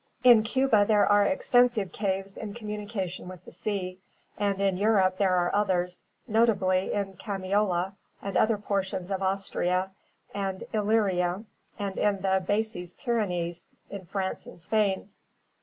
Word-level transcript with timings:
In 0.23 0.41
Cuba 0.41 0.83
there 0.83 1.05
are 1.05 1.27
extensive 1.27 1.91
caves 1.91 2.35
in 2.35 2.55
communication 2.55 3.27
with 3.27 3.45
the 3.45 3.51
sea, 3.51 3.99
and 4.35 4.59
in 4.59 4.75
Europe 4.75 5.19
there 5.19 5.35
are 5.35 5.53
others, 5.53 6.01
notably 6.27 6.91
in 6.91 7.17
Camiola 7.17 7.93
and 8.19 8.35
other 8.35 8.57
portions 8.57 9.11
of 9.11 9.21
Austria 9.21 9.91
and 10.33 10.63
Illyria 10.73 11.43
and 11.77 11.99
in 11.99 12.21
the 12.23 12.43
Basses 12.43 12.95
Pyrenees 12.95 13.65
in 13.91 14.07
France 14.07 14.47
and 14.47 14.59
Spain. 14.59 15.09